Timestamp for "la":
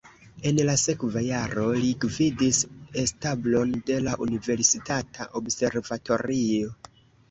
0.69-0.73, 4.09-4.19